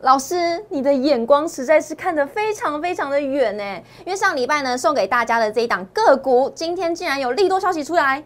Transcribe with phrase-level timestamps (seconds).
[0.00, 3.64] 老师，你的眼光实在是看得非常非常的远呢。
[4.04, 8.22] 因为上礼拜呢送给大家的这一档个股，今天竟然有利多消息出来，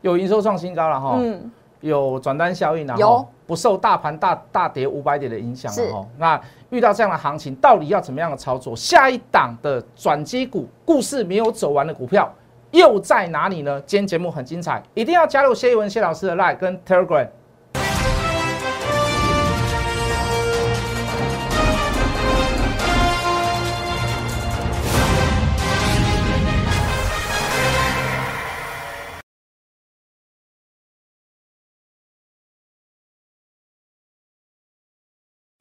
[0.00, 1.48] 有营收创新高了哈，嗯，
[1.80, 6.06] 有转单效应了，有不受大盘大大跌五百点的影响了哈。
[6.18, 6.40] 那
[6.70, 8.74] 遇到这样的行情，到底要怎么样的操作？
[8.74, 12.28] 下一档的转机股故事没有走完的股票
[12.72, 13.80] 又在哪里呢？
[13.86, 17.28] 今天节目很精彩，一定要加入谢一文谢老师的 Line 跟 Telegram。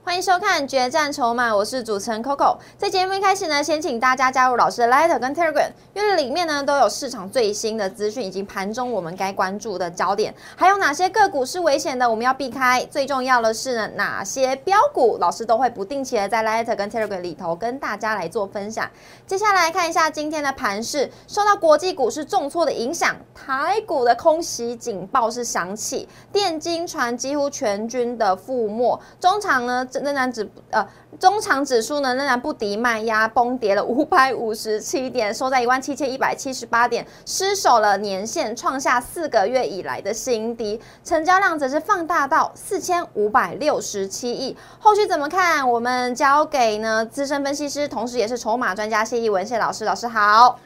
[0.03, 2.57] 欢迎收看《决战筹码》，我是主持人 Coco。
[2.75, 12.83] 在节目一开始呢，先请大家加入老师的 Light 跟 Telegram，因为里面呢都有市场最新的资讯以及盘中我们该关注的焦点，还有哪些个股是危险的，我们要避开。
[12.89, 18.89] 最重要的是呢，哪些标股老师都会不定期的在 Light 跟 Telegram 里头跟大家来做分享。
[19.27, 29.87] 接下来看一下今天的盘势，受到国际股市重挫的影响，台股的空袭警报是响起，电金船几乎全军的覆没，中场呢。
[29.99, 30.87] 仍然指呃，
[31.19, 40.79] 中长指数呢仍然不敌卖压，崩跌了五百五十七点，收在一万七千一百七十八点，失守了年线，创下四个月以来的新低。
[41.03, 44.55] 成交量则是放大到四千五百六十七亿。
[44.79, 45.69] 后续怎么看？
[45.69, 49.85] 我们交给呢资深分析师，同时也是筹码专家谢义文谢老师。
[49.85, 50.59] 老师好。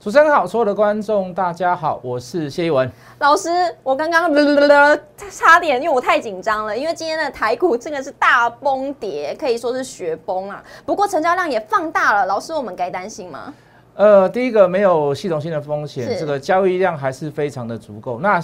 [0.00, 3.48] 主持人好，所有的观众大家好，我是谢一文老师。
[3.82, 4.32] 我刚刚
[5.28, 10.62] 差点，因为我太紧张了，因为今天的台股真的是大崩跌，可以说是雪崩啊。
[10.86, 13.52] 不过成交量也放大了，老师，我们该担心吗？
[13.96, 18.20] 呃，第一个没有系统性的风险，这个交易量还是非常的足够。
[18.20, 18.40] 那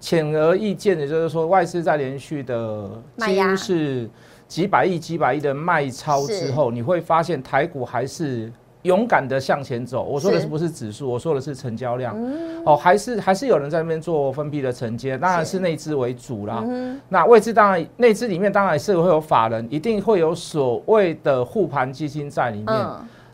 [0.00, 4.10] 显而易见的就是说，外资在连续的几乎是
[4.46, 8.52] 几百亿、几百亿的卖超之后，你会发现台股还是。
[8.88, 11.08] 勇敢的向前走，我说的是不是指数？
[11.08, 12.16] 我说的是成交量。
[12.64, 16.64] 哦，还是还是有人在那边做分批的承接，当然是内资为主啦。
[17.10, 22.86] 那位置当然内资里面当然是会有法人，一定会有所谓的护盘基金在里面。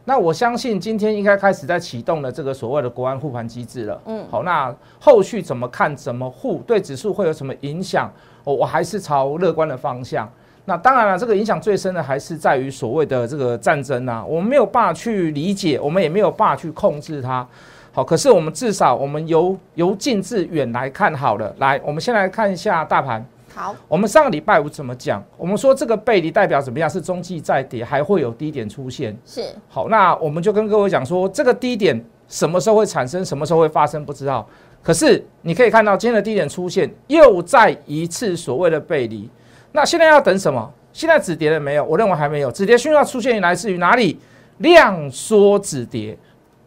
[0.05, 4.01] 那我相信今天应该开始在启动了这个所谓的国安护盘机制了。
[4.05, 5.97] 嗯，好，那后续怎么看？
[5.97, 6.61] 怎么护？
[6.67, 8.13] 对指数会有什么影响？
[8.43, 10.29] 我我还是朝乐观的方向。
[10.67, 17.47] 那当然了，这个影响最深的还是在于所谓的这个战争啊，我们没有办法去理解，我们也没有办法去控制它。
[17.93, 21.55] 好，可是我们至少我们由由近至远来看好了。
[21.59, 23.25] 来，我们先来看一下大盘。
[23.55, 25.23] 好，我们上个礼拜五怎么讲？
[25.37, 26.91] 我们说这个背离代表怎么样？
[26.91, 29.17] 是中继再跌，还会有低点出现。
[29.25, 29.45] 是。
[29.69, 34.45] 好，那我们就跟各位讲说，这个低点什么时候会产生，什么时候会发生，不知道。
[34.83, 39.31] 可是你可以看到今天的低点出现，又再一次所谓的背离。
[39.77, 40.73] 那现在要等什么？
[40.93, 41.83] 现在止跌了没有？
[41.85, 42.53] 我认为还没有。
[42.53, 44.17] 止跌讯号出现来自于哪里？
[44.59, 46.17] 量缩止跌，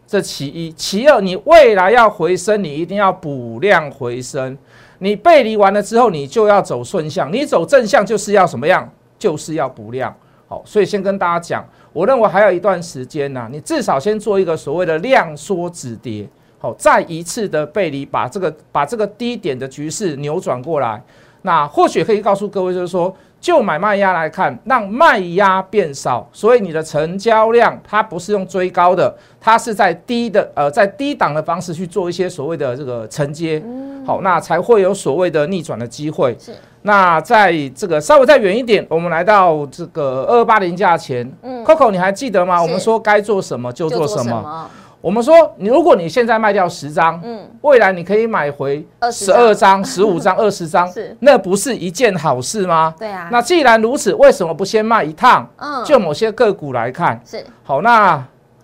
[0.06, 0.70] 这其一。
[0.74, 4.58] 其二，你未来要回升，你一定要补量回升。
[5.00, 7.32] 你背离完了之后，你就要走顺向。
[7.32, 8.88] 你走正向就是要什么样？
[9.18, 10.14] 就是要补量。
[10.50, 13.48] 好，所以先跟大家讲，我认为还有一段时间呢。
[13.50, 16.28] 你至少先做一个所谓的量缩止跌。
[16.60, 21.02] 好，再一次的背离，把这个把这个低点的局势扭转过来。
[21.48, 33.64] 那或许可以告诉各位，就是说，就买卖压来看，让卖压变少，所以你的成交量它不是用追高的，它是在低的呃，在低档的方式去做一些所谓的这个承接，
[34.06, 36.36] 好，那才会有所谓的逆转的机会。
[36.38, 36.52] 是。
[36.82, 42.62] 那在这个稍微再远一点，我们来到这个二八零价钱，嗯，Coco 你还记得吗？
[42.62, 44.70] 我们说该做什么就做什么。
[45.00, 52.94] 我们说，你如果你现在卖掉十张，嗯，未来你可以买回十二张、 十五张、二十张，是那不是一件好事吗？
[52.98, 53.30] 对啊。
[53.32, 55.48] 那既然如此，为什么不先卖一趟？
[55.58, 57.82] 嗯，就某些个股来看，是好。
[57.82, 58.22] 那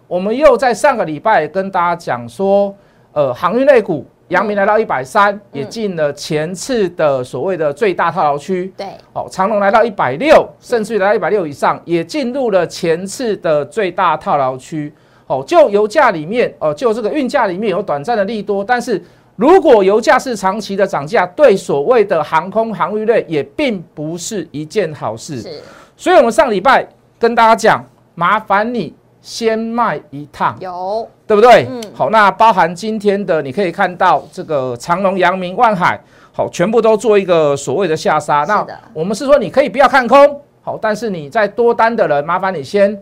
[0.08, 2.76] 我们又在上个礼拜跟大家讲说，
[3.14, 8.74] 呃，航运类股，阳明来到一百三，也进了前次的所谓的最大套牢区。
[8.76, 14.92] 对，好，长隆来到一百六，甚至于来到一百六以上，也进入了前次的最大套牢区。
[15.34, 19.04] 哦，就油价里面，哦，就这个运价里面有短暂的利多，但是
[19.36, 25.42] 如果油价是长期的涨价，对所谓的航空航运类也并不是一件好事。
[25.42, 25.62] 是，
[25.98, 26.88] 所以我们上礼拜
[27.18, 27.84] 跟大家讲，
[28.14, 31.66] 麻烦你先卖一趟，有，对不对？
[31.68, 36.00] 嗯，好，那包含今天的，你可以看到这个长隆、阳明、万海，
[36.32, 38.46] 好，全部都做一个所谓的下杀。
[38.48, 43.02] 那我们是说，你可以不要看空，好，但是你在多单的人，麻烦你先。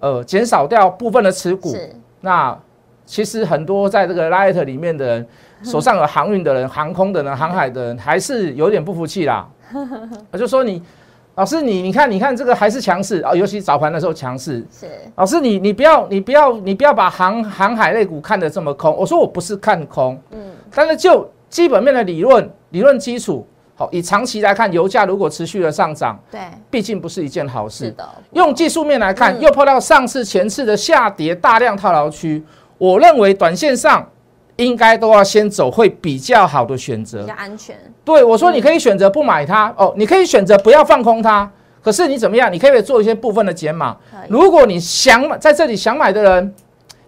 [0.00, 1.76] 呃，减少掉部分的持股，
[2.20, 2.56] 那
[3.04, 5.26] 其实很多在这个 Light 里面的人，
[5.62, 9.48] 手上有航运的人、航空的人、航海的人，还是有点不服气啦。
[10.30, 10.82] 我就说你，
[11.34, 14.64] 老师你你看你看这个还是强势啊，尤其早盘的时候强势。
[14.70, 14.86] 是
[15.16, 18.94] 老师你你不要你不要你不要把航航海类股看得这么空。
[18.96, 20.38] 我说我不是看空，嗯
[20.74, 23.46] 但是就基本面的理论理论基础，
[23.78, 27.84] 好，以长期来看，油价如果持续的上涨，对毕竟不是一件好事。
[27.84, 32.44] 是的，用技术面来看，嗯又碰到上次前次的下跌大量套牢区，
[32.76, 34.04] 我认为短线上
[34.56, 37.34] 应该都要先走会比较好的选择比较。
[37.34, 41.48] 安全，对我说，你可以选择不买它哦，你可以选择不要放空它。
[41.80, 42.52] 可是你怎么样？
[42.52, 43.96] 你可以做一些部分的减码。
[44.28, 46.54] 如果你想买在这里想买的人，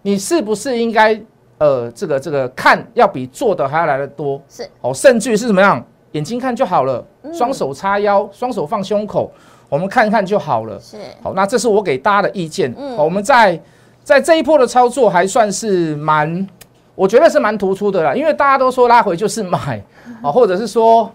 [0.03, 1.21] 你是不是应该
[1.59, 4.41] 呃这个这个看要比做的还要来的多？
[4.49, 5.85] 是哦，甚至于是怎么样？
[6.13, 9.31] 眼睛看就好了，嗯双手叉腰，双手放胸口，
[9.69, 10.79] 我们看看就好了。
[10.81, 12.75] 是好，那这是我给大家的意见。
[12.77, 13.61] 嗯好，我们在
[14.03, 16.47] 在这一波的操作还算是蛮，
[16.95, 19.81] 我觉得是蛮突出的啦，因为大家都说拉回就是买，
[20.21, 21.09] 啊， 或者是说，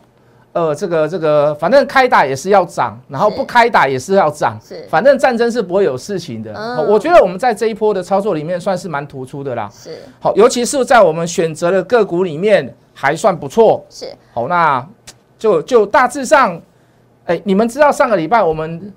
[0.54, 6.54] 呃，这个这个，反正开打也是要涨，然后不开打也是要涨，是反正战争是不会有事情的。
[6.88, 9.70] 我觉得我们在这一波的操作里面算是蛮突出的啦。
[9.74, 13.86] 是好，尤其是在我们选择的个股里面还算不错。
[13.90, 14.84] 是，好，那
[15.38, 16.60] 就就大致上，
[17.26, 18.92] 哎，你们知道上个礼拜我们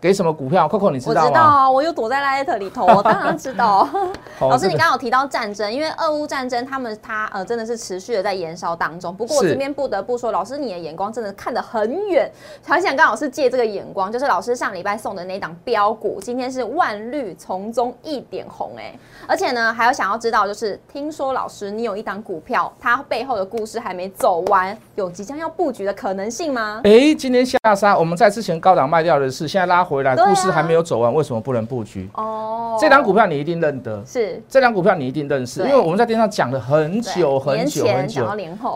[0.00, 1.28] 给什么股票？Coco 你知我道吗？
[1.28, 3.86] 知道啊，我又躲在 Light 里头，我当然知道。
[4.40, 9.14] 老师，你刚刚有提到战争，因为俄乌战争，他们它呃真的是持续的在燃烧当中。
[9.14, 12.30] 不过我是这边不得不说，老师你的眼光真的看得很远，
[12.66, 26.80] 很想跟老师借这个眼光，就是老师上礼拜送的那档标股，今天是万绿丛中一点红哎、而且呢还有想要知道，就是听说老师你有一档股票，它背后的故事还没走完，有即将要布局的可能性吗？
[26.84, 30.24] 哎，今天下杀，我们在之前高档卖掉的是，现在拉回来，啊。
[30.24, 32.08] 故事还没有走完，为什么不能布局？
[32.14, 34.40] 哦，这档股票你一定认得，是。
[34.48, 38.24] 这档股票你一定认识，因为我们在电视上讲了很久很久很久，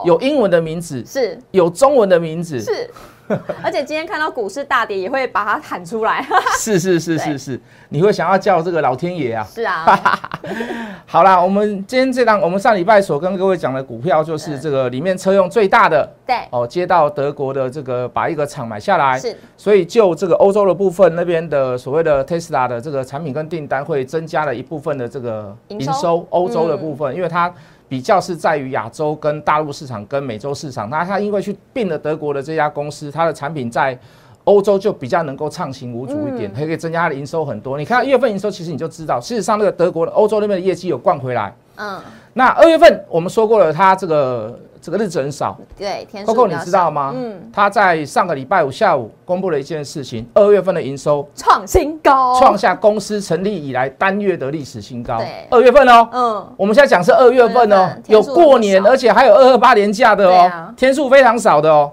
[0.04, 1.38] 有英文的名字，是。
[1.52, 2.90] 有中文的名字，是，
[3.62, 6.26] 而且今天看到股市大跌，也会把它喊出来。
[6.58, 9.46] 是是是是是，你会想要叫这个老天爷啊？
[9.48, 10.18] 是啊，
[11.06, 14.60] 好啦，我们今天这档我们上礼拜所跟各位讲的股票，就是嗯。
[14.64, 19.36] 这个里面车用最大的对，哦，接到德国的这个把一个厂买下来，是。
[19.56, 26.78] 所以就这个欧洲的部分那边的所谓的 Tesla 的这个产品跟订单会增加了一部分的这个营收欧洲的嗯。
[26.78, 27.52] 部分，因为它
[27.94, 33.96] 比较是在于亚洲跟大陆市场跟美洲市场，那它因为去并了德国的这家公司，它的产品在。
[34.44, 37.78] 欧洲就比较能够畅行无阻一点，嗯还可以增加它的营收很多。
[37.78, 41.50] 你看一月份营收，其实你就知道，事实上那个德国的欧洲那边的业绩有灌回来。
[41.76, 42.00] 嗯，
[42.32, 45.58] 那二月份我们说过了，它这个这个日子很少。
[45.76, 47.12] 对，天数 Coco 你知道吗？
[47.16, 55.46] 嗯，他在上个礼拜五下午公布了一件事情，二月份的营收创新高，创下公司成立以来单月的历史新高对。
[55.50, 61.90] 二月份哦，嗯，我们现在讲是二月份哦有数过年，而且还有二二八年假的哦天数非常少的哦。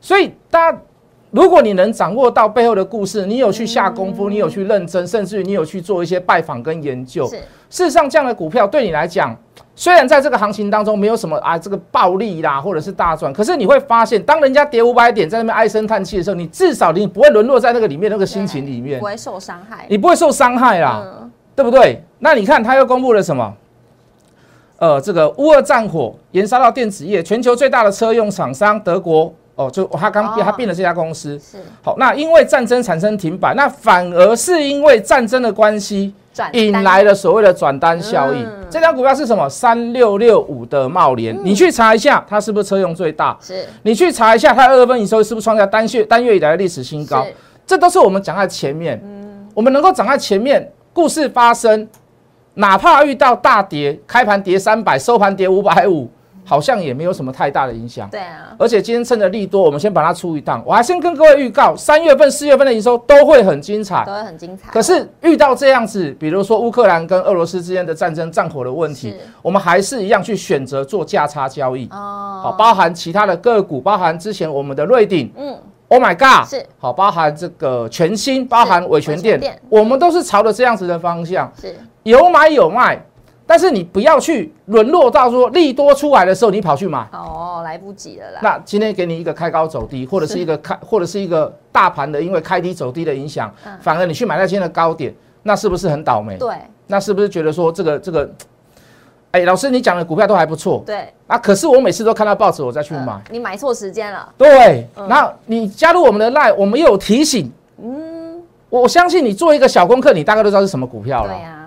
[0.00, 0.78] 所以大家，
[1.30, 7.40] 如果你能掌握到背后的故事，你有去下功夫，你有去认真，甚至于你有去做一些拜访跟研究，是
[7.74, 9.36] 事实上，这样的股票对你来讲，
[9.74, 19.86] 虽然在这个行情当中没有什么啊这个暴利啦，或者是大赚，可是你会发现，当人家跌五百点在那边唉声叹气的时候，你至少你不会沦落在那个里面那个心情里面不，会受伤害。
[19.88, 22.00] 你不会受伤害啦，嗯，对不对？
[22.20, 23.52] 那你看他又公布了什么？
[24.78, 31.36] 呃，这个乌俄战火延烧到电子业，全球最大的车用厂商德国哦，就他刚哦他并了这家公司。
[31.40, 36.14] 是好，那因为战争产生停摆，那反而是因为战争的关系，转
[36.52, 38.44] 引单来了所谓的转单效应。
[38.44, 39.48] 嗯这张股票是什么？
[39.48, 43.36] 三六六五的茂联，你去查一下，它是不是车用最大？
[43.40, 47.22] 是你去查一下，它二月份营收是不是创下单月单月以来的历史新高？
[47.24, 47.32] 是
[47.64, 49.00] 这都是我们讲在前面。
[49.54, 51.88] 我们能够讲在前面，故事发生，
[52.54, 56.10] 哪怕遇到大跌，开盘跌三百，收盘跌五百五，
[56.44, 58.08] 好像也没有什么太大的影响。
[58.10, 60.62] 对啊，而且今天趁着利多，我们先把它出一趟。
[60.66, 64.04] 我还先跟各位预告，三月份、四月份的营收都会很精彩。
[64.04, 64.12] 都。
[64.12, 64.70] 会很精彩。
[64.70, 71.86] 可是遇到这样子，比如说乌克兰跟俄罗斯之间的战争战火的问题，我们还是一样去选择做价差交易。
[71.90, 75.32] 哦，好，包含其他的个股，包含之前我们的瑞鼎。
[75.36, 75.58] 嗯
[75.88, 76.64] ，Oh my God，是。
[76.78, 81.76] 好，包含这个全新，包含伟全电店，我们都是朝着这样子的方向，是。
[82.04, 83.02] 有买有卖，
[83.46, 87.06] 但是你不要去沦落到说利多出来的时候你跑去买。
[87.12, 88.40] 哦，来不及了啦。
[88.42, 93.72] 那今天给你一个开高走低，或者是一个开，或者是一个大盘的因为开低走低的影响，嗯。
[93.80, 96.36] 反而你去买在今天的高点，那是不是很倒霉？
[96.38, 96.54] 对。
[96.86, 98.30] 那是不是觉得说这个这个，
[99.30, 100.82] 哎，老师你讲的股票都还不错。
[100.84, 103.12] 对，啊，可是我每次都看到报纸我再去买。
[103.12, 104.28] 嗯，你买错时间了。
[104.36, 105.08] 对，嗯。
[105.08, 107.50] 然后你加入我们的 line，我们又有提醒，
[107.82, 111.32] 嗯，我相信你做一个小功课，你大概都知道是什么股票了。
[111.32, 111.63] 对呀，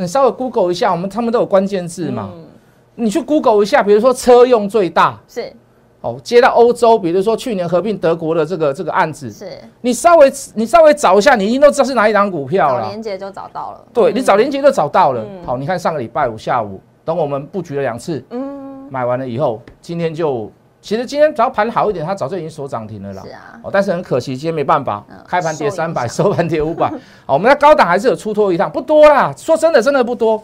[0.00, 2.46] 你稍微 Google 一下，我们他们都有关键字嘛，嗯
[2.94, 5.52] 你去 Google 一下，比如说车用最大，是
[6.00, 9.46] 哦，接到欧洲，比如说去年合并德国的这个这个案子，是
[9.82, 12.82] 你稍微你稍微找一下，你一定都知道是哪一档股票了。
[12.82, 13.84] 找连接就找到了。
[13.92, 15.22] 对你找连接就找到了。
[15.22, 20.50] 嗯好，你看上个礼拜五下午，等我们布局了两次，嗯，买完了以后，今天就
[20.80, 23.30] 其实今天只要盘好一点，它早就已经锁涨停了啦是。
[23.30, 26.90] 啊，哦，但是很可惜，今天没办法嗯，开盘跌三百，收盘跌五百。
[27.26, 29.32] 好，我们在高档还是有出脱一趟，不多啦。
[29.36, 30.42] 说真的，真的不多。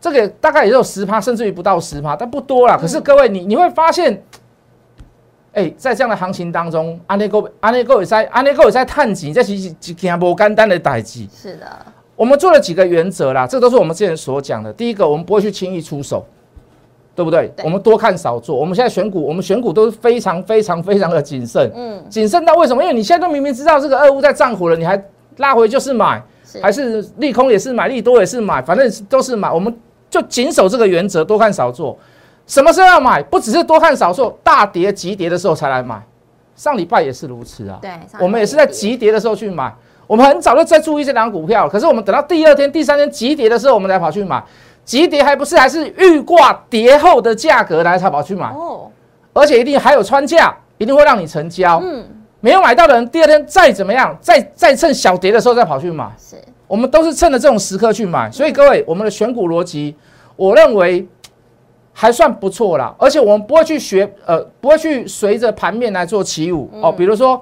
[0.00, 2.76] 这个大概也有十趴，甚至于不到十趴，但不多啦。
[2.76, 4.22] 可是各位，你你会发现，
[5.52, 11.26] 哎，在这样的行情当中，安内够安内够也在安内够也在探底，这是一件不简单的代志。
[11.34, 11.66] 是的，
[12.16, 14.72] 我们做了几个原则啦，这都是我们之前所讲的。
[14.72, 16.26] 第一个，我们不会去轻易出手，
[17.14, 17.46] 对不对？
[17.56, 18.56] 对我们多看少做。
[18.56, 21.70] 我们现在选股，我们选股都是非常非常非常的谨慎。
[21.74, 22.82] 嗯，谨慎到为什么？
[22.82, 25.00] 因为你现在都明明知道这个俄乌在涨火了，你还
[25.36, 29.50] 拉回就是买，是还是利空也是买，利多也是买，反正都是买。
[29.50, 29.74] 我们
[30.10, 31.96] 就谨守这个原则，多看少做。
[32.46, 33.22] 什么时候要买？
[33.22, 36.02] 不只是多看少做，大跌急跌的时候才来买。
[36.56, 37.78] 上礼拜也是如此啊。
[37.80, 37.90] 对，
[38.20, 39.74] 我们也是在急跌的时候去买，
[40.06, 44.42] 我们很早就在注意这档股票，可是我们等到第二天、第三天急跌的时候，我们才跑去买。
[44.84, 48.90] 急跌还不是还是预挂跌后的价格来才跑去买，哦，
[49.32, 51.80] 而且一定还有穿价，一定会让你成交。
[51.82, 52.04] 嗯，
[52.40, 56.06] 没有买到的人，第二天再怎么样，再再趁小跌的时候再跑去买。
[56.18, 56.36] 是
[56.66, 59.94] 我们都是趁着这种时刻去买，所以各位，我们的选股逻辑，
[60.34, 61.06] 我认为
[61.92, 62.92] 还算不错啦。
[62.98, 66.90] 而且我们不会去学，呃，不会去随着盘面来做起舞哦。
[66.90, 67.40] 比如说，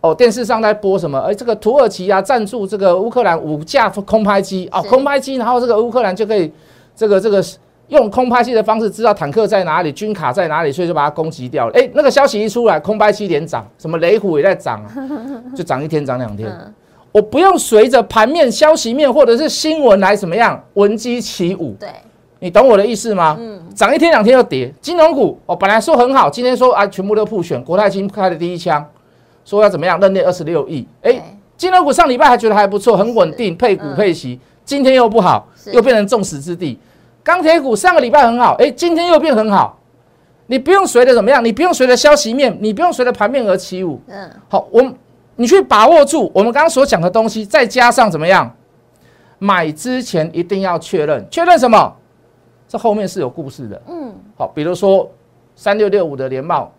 [0.00, 1.18] 哦，电视上在播什么？
[1.20, 6.50] 哎，这个土耳其啊，赞助这个乌克兰五架空拍机哦，空拍机，然后这个乌克兰就可以
[7.00, 7.42] 这个这个
[7.88, 11.72] 用空拍机的方式知道坦克在哪里，军卡在哪里，所以就把它攻击掉了。
[11.72, 14.92] 哎，那个消息一出来，空拍机连涨，什么雷虎也在涨啊，
[15.56, 16.46] 就涨一天涨两天。
[16.50, 16.74] 嗯，
[17.10, 21.88] 我不用随着盘面、消息面或者是新闻来怎么样闻鸡起舞，对，
[22.38, 23.34] 你懂我的意思吗？
[23.40, 24.70] 嗯，涨一天两天就跌。
[24.82, 28.86] 金融股哦，本来说很好，今天说啊全部都普选，国泰金开了第一枪，
[29.42, 30.86] 说要怎么样认列二十六亿。
[31.00, 31.22] 哎，对
[31.56, 36.78] 金融股上礼拜还觉得还不错，很稳定，配股嗯配息，今天又不好，又变成众矢之的。
[37.22, 39.78] 钢铁股上个礼拜很好，哎，今天又变很好。
[40.46, 44.00] 你不用随着怎么样，你不用随着消息面，你不用随着盘面而起舞。
[44.08, 44.94] 嗯，好，我们
[45.36, 48.50] 你去把握住我们刚刚所讲的东西，再加上怎么样？
[49.38, 51.96] 买之前一定要确认，确认什么？
[52.66, 53.82] 这后面是有故事的。
[53.88, 55.10] 嗯，好，比如说
[55.54, 56.70] 三六六五的联茂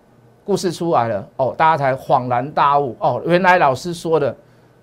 [0.43, 4.35] 故事出来了，哦，大家才恍然大悟，哦，原来老师说的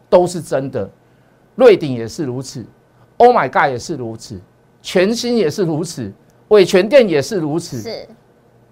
[0.08, 0.88] 都是真的。
[1.54, 2.64] 瑞鼎也是如此
[3.18, 4.40] ，Oh my God 也是如此，
[4.80, 6.10] 全新也是如此，
[6.48, 7.80] 伟全店也是如此。
[7.80, 8.08] 是，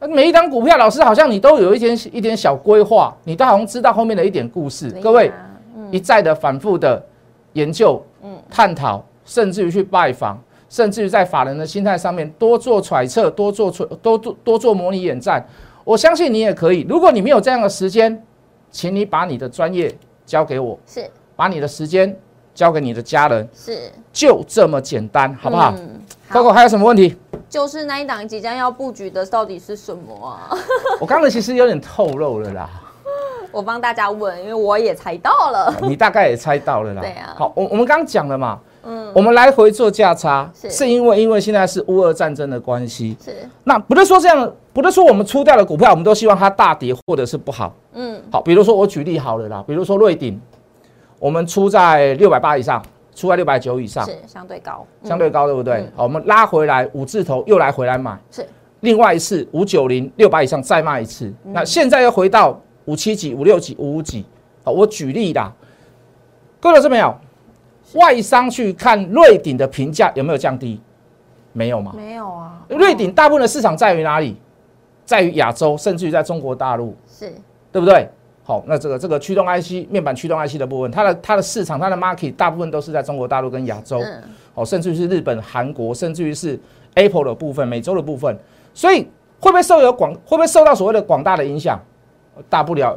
[0.09, 4.91] 每一张股票，老师好像你都有一点一点小规划，你都好像知道后面的一点故事。
[5.03, 5.33] 各位，
[5.77, 7.05] 嗯一再的反复的
[7.53, 15.45] 研究、嗯探讨，甚至于去拜访，甚至于在法人的心态上面多做揣测、多做揣多多多做模拟演战。
[15.85, 16.87] 我相信你也可以。
[16.89, 18.21] 如果你没有这样的时间，
[18.71, 19.95] 请你把你的专业
[20.25, 22.15] 交给我，是把你的时间
[22.57, 27.15] 交给你的家人，是，就这么简单，好不好嗯，好，？Coco 还有什么问题？
[27.51, 30.51] 就是那一档即将要布局的到底是什么啊？
[30.99, 32.69] 我刚才其实有点透露了啦。
[33.53, 35.73] 我帮大家问，因为我也猜到了。
[35.83, 37.03] 你大概也猜到了啦。
[37.03, 43.17] 对啊好，我我们刚刚讲了嘛，嗯，我们来回做价差，是是因为因为现在是乌俄战争的关系。
[43.23, 47.73] 是，那不是说这样，不是说我们出掉的股票，我们都希望它大跌或者是不好。
[47.93, 50.39] 嗯，好，比如说我举例好了啦，比如说瑞鼎，
[51.27, 52.81] 我们出在六百八以上，
[53.13, 55.93] 出在六百九以上，是相对高，嗯相对高，对不对嗯？
[55.97, 58.47] 好，我们拉回来五字头又来回来买，是
[58.79, 64.25] 另外一次五九零六百以上再卖一次，嗯那现在又回到五七几、五六几、五五几。
[64.63, 65.53] 好，我举例啦，
[66.61, 67.13] 各位老师没有？
[67.95, 70.81] 外商去看瑞鼎的评价有没有降低？
[71.53, 71.93] 没有嘛？
[71.97, 72.65] 没有啊。
[72.69, 74.37] 瑞鼎大部分的市场在于哪里？
[75.05, 77.35] 在于亚洲，甚至于在中国大陆，是
[77.73, 78.09] 对不对？
[78.47, 83.99] 好，那这个这个驱动 IC 面板驱动 IC 的部分，它的它的市场，它的 market 大部分都是在中国大陆跟亚洲。
[83.99, 84.23] 嗯，
[84.55, 86.57] 哦，甚至于是日本、韩国，甚至于是
[86.95, 88.39] Apple 的部分、美洲的部分，
[88.73, 89.01] 所以
[89.41, 91.77] 会不会受有广会不会受到所谓的广大的影响？
[92.49, 92.97] 大不了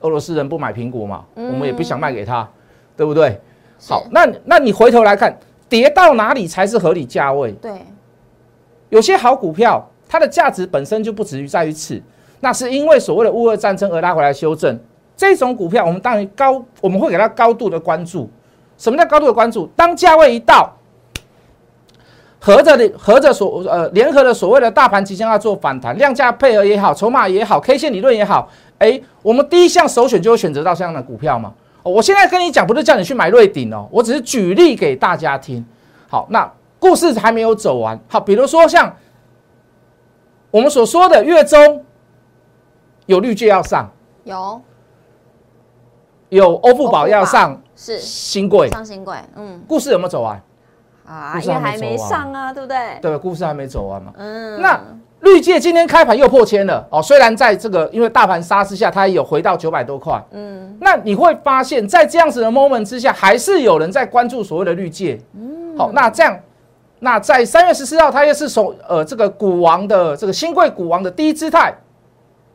[0.00, 2.48] 俄罗斯人不买苹果嘛，嗯我们也不想卖给他，
[2.96, 3.40] 对不对？
[3.88, 5.38] 好，那那你回头来看，
[5.68, 7.52] 跌到哪里才是合理价位？
[7.52, 7.72] 对，
[8.88, 12.02] 有些好股票，它的价值本身就不止于在于此，
[12.44, 14.78] 那是因为所谓的乌俄战争而拉回来修正。
[15.16, 18.28] 这种股票，我们当然高，我们会给它高度的关注。
[18.76, 19.66] 什么叫高度的关注？
[19.74, 20.70] 当价位一到，
[22.38, 31.54] 合着的合着所呃联合的所谓的大盘即将要做反弹，量价配合也好，筹码也好，K 线理论也好，哎，我们第一项首选就会选择到这样的股票嘛。
[31.82, 35.64] 我现在跟你讲，不是叫你去买瑞鼎哦，我只是举例给大家听。
[36.08, 37.98] 好，那故事还没有走完。
[38.08, 38.94] 好，比如说像
[40.50, 41.84] 我们所说的月中
[43.06, 43.90] 有绿界要上，
[44.24, 44.60] 有
[46.30, 50.42] 有欧富宝要上是新贵，上新贵，嗯故事有没有走完？
[51.06, 52.98] 啊，故事因为还没上啊，对不对？
[53.02, 54.12] 对，故事还没走完嘛。
[54.16, 54.80] 嗯，那
[55.20, 60.22] 绿界今天开盘又破千了哦，虽然在这个因为大盘杀之下，它也有回到九百多块。
[60.32, 65.20] 嗯那你会发现在这样子的 moment 之下，还是有人在关注所谓的绿界。
[65.34, 66.38] 嗯好，那这样，
[67.00, 71.74] 那在三月十四号，它又是首呃这个股王的这个新贵股王的第一姿态，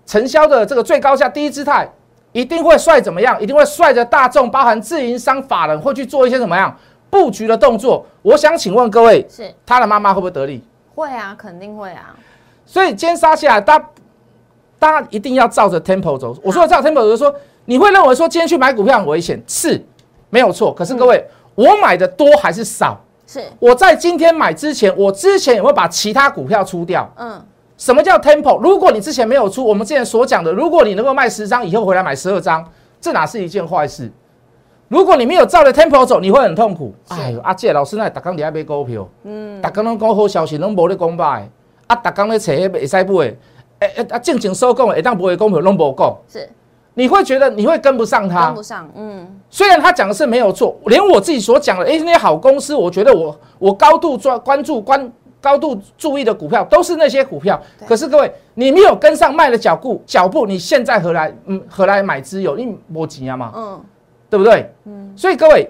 [0.10, 1.88] 承销的这个最高价第一姿态，
[2.32, 3.40] 一定会率怎么样？
[3.40, 6.76] 一定会率着大众，包含自营商法人会去做一些怎么样
[7.12, 8.04] 布局的动作。
[8.24, 10.64] 我想请问各位，是他的妈妈会不会得利？
[10.96, 12.16] 会啊，肯定会啊，
[12.66, 13.90] 所以今天杀下来，大家
[14.80, 16.36] 大家一定要照着 tempo 走。
[16.42, 17.32] 我说的照 tempo 就是说，
[17.66, 19.80] 你会认为说今天去买股票很危险，是
[20.32, 20.74] 没有错。
[20.74, 21.24] 可是各位，
[21.54, 23.00] 我买的多还是少？
[23.28, 27.08] 是我在今天买之前，我之前有没有把其他股票出掉？
[27.16, 27.40] 嗯
[27.80, 28.60] 什么叫 tempo？
[28.60, 32.64] 如果你之前没有出，我们之前所讲的，如果你能够卖十张，以后回来买十二张，
[33.00, 34.12] 这哪是一件坏事？
[34.90, 36.94] 如果你没有照着 tempo 走，你会很痛苦。
[37.08, 41.44] 是哎呦，阿姐老师那打工伫遐买股票，嗯，打工拢讲好消息，拢无咧讲歹，
[41.88, 43.38] 啊，打工咧找迄会使买的，
[43.80, 46.50] 诶诶，啊，正经所讲的，会当买的股票拢无讲，是
[46.96, 48.62] 你会觉得你会跟不上他跟不。
[48.62, 55.10] 上，嗯虽然他讲的是没有错，连我自己所讲的，诶，那些好公司，我觉得我我高度专关注关
[55.42, 57.62] 高度注意的股票都是那些股票。
[57.88, 62.56] 可是各位，你没有跟上卖的脚步脚步，你现在何来嗯何来买资有？
[62.56, 63.82] 你没钱啊嘛，嗯
[64.30, 64.72] 对不对？
[64.86, 65.14] 嗯。
[65.16, 65.70] 所以各位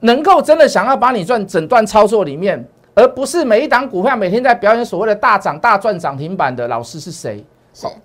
[0.00, 2.62] 能够真的想要把你赚整段操作里面，
[2.94, 7.44] 而不是每一档股票每天在表演所谓的大涨大赚涨停板的老师是谁？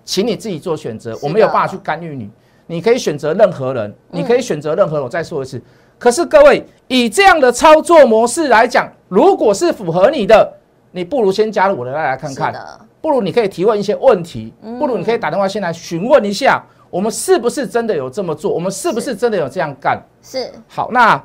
[0.04, 2.28] 请你自己做选择，我没有办法去干预你。
[2.66, 5.04] 你可以选择任何人，你可以选择任何人。
[5.04, 5.60] 我再说一次，
[5.98, 10.52] 可是各位以这样的操作模式来讲，如果是符合你的，
[10.92, 12.54] 你不如先加入我的来来看看，
[13.00, 20.00] 不如你可以提问一些问题，不如你可以打电话先来询问一下，我们是不是真的有这么做，我们是不是真的有这样干？
[20.22, 20.48] 是。
[20.68, 21.20] 好，那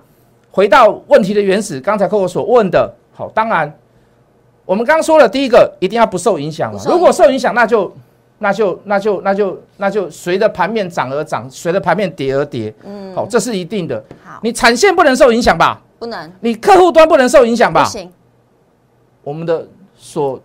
[0.49, 3.71] 回到问题的原始，刚才客户所问的，好，当然
[4.65, 6.81] 我们刚刚说了，第一个一定要不受影响嘛。
[6.87, 7.93] 如果受影响，那就
[8.39, 14.03] 那就那就那就那就随着盘面涨而涨，随着盘面跌而跌，嗯，好，这是一定的。
[14.23, 15.79] 好，你产线不能受影响吧？
[16.05, 16.31] 不能。
[16.41, 17.83] 你客户端不能受影响吧？
[17.83, 18.11] 不行，
[19.23, 20.39] 我们的所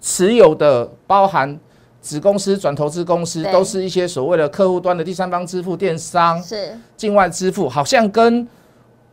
[0.00, 1.58] 持有的包含
[2.00, 6.78] 子公司、转投资公司，都是一些所谓的客户端的第三方支付、电商、是。
[6.96, 8.46] 境外支付，好像跟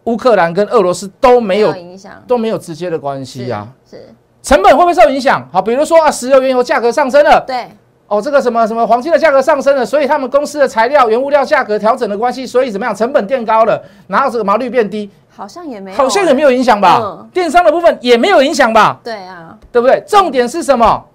[0.03, 3.73] 乌克兰跟俄罗斯都没有影响，都没有直接的关系啊。
[3.89, 4.15] 是，是。
[4.43, 5.47] 成本会不会受影响？
[5.51, 7.69] 好，比如说啊，石油、原油价格上升了，对，
[8.07, 16.99] 哦，这个什么什么黄金的价格上升了，所以他们公司的材料、原物料价格调整的关系，所以怎么样，成本垫高了，然后这个毛率变低，好像也没有，好像也没有影响吧？
[17.01, 18.99] 嗯电商的部分也没有影响吧？
[19.03, 20.01] 对啊，对不对？
[20.07, 21.05] 重点是什么？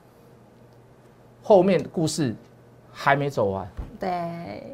[1.43, 2.35] 后面的故事
[2.93, 3.67] 还没走完。
[3.99, 4.11] 对，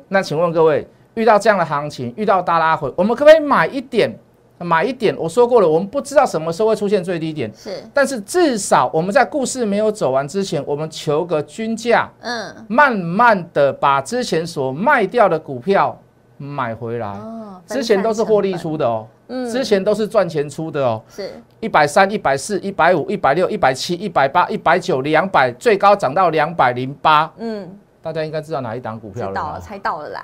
[0.09, 4.13] 那请问各位，遇到这样的行情，遇到大拉回，我们可不可以买一点？
[4.59, 5.17] 买一点？
[5.17, 15.97] 我说过了，我们不知道什么时候会出现最低点，是，但是至少我们在故事没有走完之前，我们求个均价，嗯，慢慢的把之前所卖掉的股票
[16.37, 17.07] 买回来。
[17.07, 21.03] 哦，之前都是获利出的，哦，嗯之前都是赚钱出的哦。
[21.09, 27.33] 是，一百三、一百四、一百五、一百六、一百七、一百八、一百九、两百，最高涨到两百零八。
[27.39, 30.23] 嗯，大家应该知道哪一档股票了知道了，猜到了啦。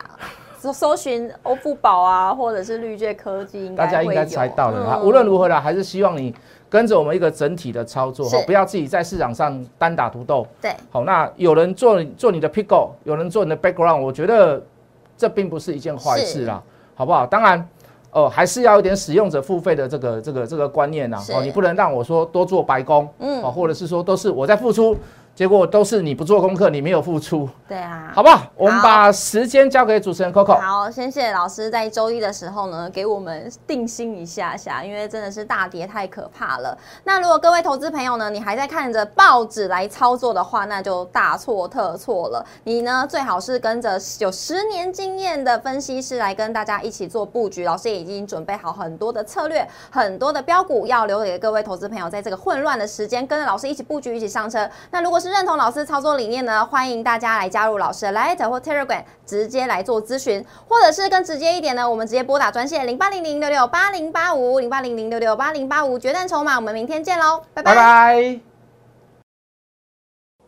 [0.64, 4.98] 搜搜寻欧富宝啊，或者是绿界科技，应该大家应该猜到了哈。
[5.00, 6.34] 嗯无论如何啦，还是希望你
[6.70, 10.46] 跟着我们一个整体的操作哈，不要自己在市场上单打独斗。
[10.62, 14.62] 对，好，那有人做做你的 pickle，有人做你的 background，我觉得
[15.18, 16.62] 这并不是一件坏事啦，
[16.94, 17.26] 好不好？
[17.26, 17.68] 当然。
[18.16, 24.96] 哦，还是要有一点使用者付费的这个这个这个观念呐、是哦，你不能让我说多做白工，嗯哦，或者是说都是我在付出，
[25.34, 28.42] 结果都是你不做功课，你没有付出，对啊，好不好？
[28.54, 30.54] 我们把时间交给主持人 Coco。
[30.60, 36.78] 好，先谢谢老师在周一的时候呢，给我们定心一下下，因为真的是大跌太可怕了。
[37.02, 42.46] 那如果各位投资朋友呢，你还在看着报纸来操作的话，那就大错特错了。
[42.62, 47.64] 你呢，最好是跟着有十年经验的分析师来跟大家一起做布局。
[47.64, 54.70] 老师也已经准备好很多的策略，很多的标股要留给各位投资朋友，在这个混乱的时间，跟着老师一起布局，一起上车。
[54.92, 68.38] 那如果是认同老师操作理念呢，欢迎大家来加入老师的 Light 或 Telegram，直接来做咨询，或者是更直接一点呢，我们直接拨打专线零八零零六六八零八五零八零零六六八零八五决战筹码，我们明天见喽，拜拜拜。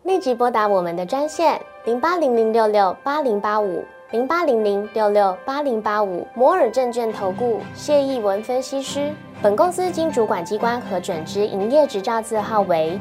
[0.02, 9.10] 立即拨打我们的专线零八零零六六八零八五零八零零六六八零八五摩尔证券投顾谢义文分析师。
[9.42, 13.00] 本公司经主管机关核准之营业执照字号为